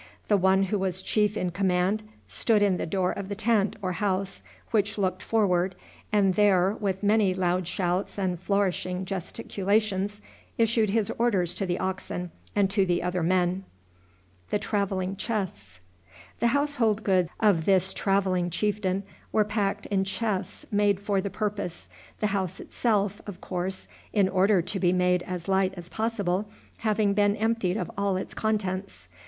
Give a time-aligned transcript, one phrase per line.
[0.29, 3.91] The one who was chief in command stood in the door of the tent or
[3.91, 5.75] house which looked forward,
[6.11, 10.19] and there, with many loud shouts and flourishing gesticulations,
[10.57, 13.63] issued his orders to the oxen and to the other men.
[14.49, 14.59] The
[16.47, 21.89] household goods of this traveling chieftain were packed in chests made for the purpose,
[22.21, 27.13] the house itself, of course, in order to be made as light as possible, having
[27.13, 29.07] been emptied of all its contents.